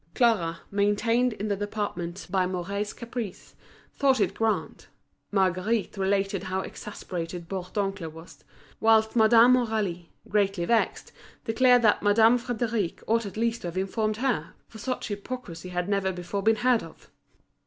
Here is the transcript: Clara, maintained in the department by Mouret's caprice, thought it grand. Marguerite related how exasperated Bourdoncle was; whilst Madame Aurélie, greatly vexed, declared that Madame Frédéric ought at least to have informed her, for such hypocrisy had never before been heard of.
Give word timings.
Clara, 0.15 0.61
maintained 0.71 1.33
in 1.33 1.47
the 1.47 1.55
department 1.55 2.25
by 2.31 2.47
Mouret's 2.47 2.91
caprice, 2.91 3.53
thought 3.93 4.19
it 4.19 4.33
grand. 4.33 4.87
Marguerite 5.31 5.95
related 5.95 6.45
how 6.45 6.61
exasperated 6.61 7.47
Bourdoncle 7.47 8.11
was; 8.11 8.43
whilst 8.79 9.15
Madame 9.15 9.53
Aurélie, 9.53 10.07
greatly 10.27 10.65
vexed, 10.65 11.11
declared 11.45 11.83
that 11.83 12.01
Madame 12.01 12.39
Frédéric 12.39 13.03
ought 13.05 13.27
at 13.27 13.37
least 13.37 13.61
to 13.61 13.67
have 13.67 13.77
informed 13.77 14.17
her, 14.17 14.55
for 14.67 14.79
such 14.79 15.09
hypocrisy 15.09 15.69
had 15.69 15.87
never 15.87 16.11
before 16.11 16.41
been 16.41 16.55
heard 16.55 16.81
of. 16.81 17.11